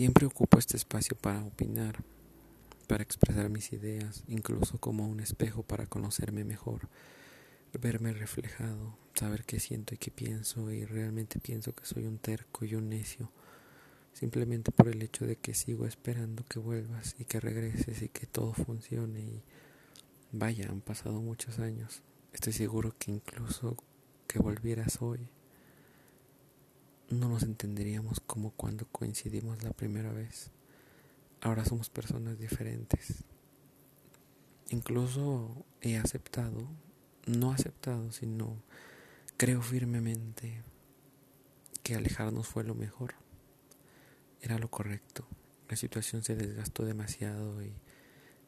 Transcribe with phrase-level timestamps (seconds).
[0.00, 2.02] Siempre ocupo este espacio para opinar,
[2.86, 6.88] para expresar mis ideas, incluso como un espejo para conocerme mejor,
[7.78, 12.64] verme reflejado, saber qué siento y qué pienso y realmente pienso que soy un terco
[12.64, 13.30] y un necio,
[14.14, 18.24] simplemente por el hecho de que sigo esperando que vuelvas y que regreses y que
[18.24, 19.42] todo funcione y
[20.32, 22.00] vaya, han pasado muchos años.
[22.32, 23.76] Estoy seguro que incluso
[24.26, 25.28] que volvieras hoy
[27.10, 30.50] no nos entenderíamos como cuando coincidimos la primera vez.
[31.40, 33.24] Ahora somos personas diferentes.
[34.70, 36.68] Incluso he aceptado,
[37.26, 38.62] no aceptado, sino
[39.36, 40.62] creo firmemente
[41.82, 43.14] que alejarnos fue lo mejor.
[44.40, 45.26] Era lo correcto.
[45.68, 47.72] La situación se desgastó demasiado y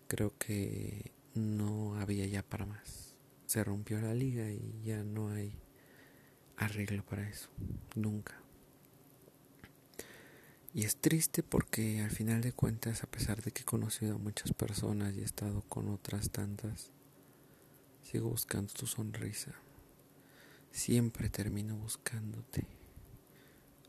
[0.07, 3.17] creo que no había ya para más.
[3.47, 5.59] Se rompió la liga y ya no hay
[6.57, 7.49] arreglo para eso.
[7.97, 8.42] Nunca.
[10.75, 14.19] Y es triste porque al final de cuentas, a pesar de que he conocido a
[14.19, 16.91] muchas personas y he estado con otras tantas,
[18.03, 19.53] sigo buscando tu sonrisa.
[20.71, 22.67] Siempre termino buscándote.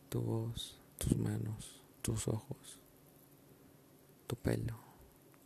[0.10, 2.80] Tu voz, tus manos, tus ojos,
[4.28, 4.78] tu pelo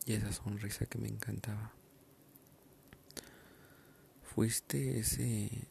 [0.06, 1.72] y esa sonrisa que me encantaba.
[4.24, 5.68] Fuiste ese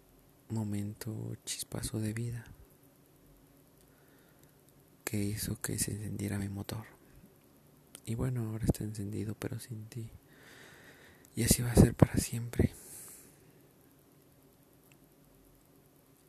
[0.48, 2.55] momento chispazo de vida
[5.06, 6.84] que hizo que se encendiera mi motor.
[8.04, 10.10] Y bueno, ahora está encendido, pero sin ti.
[11.36, 12.74] Y así va a ser para siempre.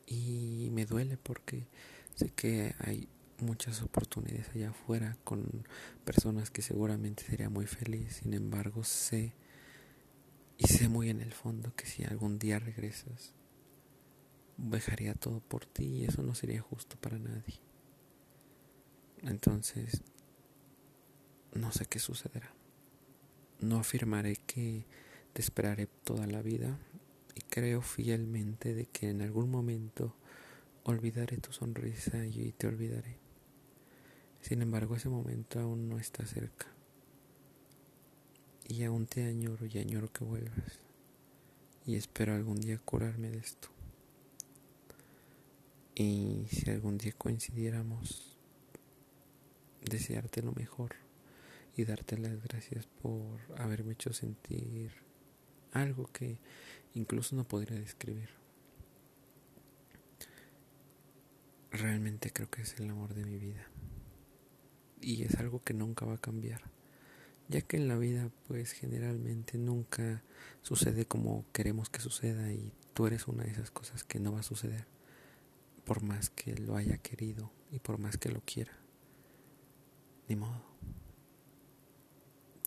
[0.06, 1.68] Y me duele porque
[2.14, 5.68] sé que hay muchas oportunidades allá afuera con
[6.06, 8.18] personas que seguramente sería muy feliz.
[8.18, 9.34] Sin embargo, sé
[10.60, 13.34] y sé muy en el fondo que si algún día regresas,
[14.58, 17.67] dejaría todo por ti y eso no sería justo para nadie.
[19.24, 20.04] Entonces,
[21.54, 22.54] no sé qué sucederá.
[23.60, 24.86] No afirmaré que
[25.34, 26.78] te esperaré toda la vida
[27.36, 30.16] y creo fielmente de que en algún momento
[30.84, 33.20] olvidaré tu sonrisa y te olvidaré.
[34.42, 36.68] Sin embargo, ese momento aún no está cerca.
[38.68, 40.80] Y aún te añoro y añoro que vuelvas.
[41.86, 43.70] Y espero algún día curarme de esto.
[45.96, 48.37] Y si algún día coincidiéramos,
[49.90, 50.96] desearte lo mejor
[51.76, 54.92] y darte las gracias por haberme hecho sentir
[55.72, 56.40] algo que
[56.94, 58.30] incluso no podría describir.
[61.72, 63.68] Realmente creo que es el amor de mi vida
[65.02, 66.62] y es algo que nunca va a cambiar,
[67.50, 70.24] ya que en la vida pues generalmente nunca
[70.62, 74.40] sucede como queremos que suceda y tú eres una de esas cosas que no va
[74.40, 74.88] a suceder
[75.86, 78.87] por más que lo haya querido y por más que lo quiera.
[80.28, 80.62] Ni modo.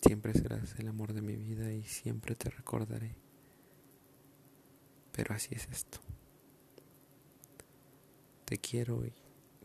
[0.02, 3.14] Siempre serás el amor de mi vida y siempre te recordaré.
[5.12, 6.00] Pero así es esto.
[8.46, 9.12] Te quiero y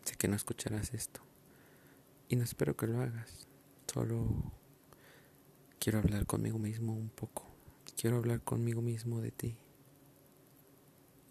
[0.03, 1.22] sé que no escucharás esto.
[2.28, 3.47] Y no espero que lo hagas.
[3.91, 4.51] Solo
[5.79, 7.47] quiero hablar conmigo mismo un poco.
[8.00, 9.57] Quiero hablar conmigo mismo de ti.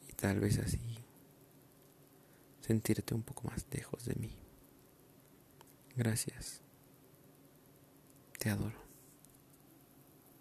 [0.09, 0.81] Y tal vez así
[2.67, 4.34] sentirte un poco más lejos de mí.
[5.97, 6.63] Gracias.
[8.39, 8.84] Te adoro.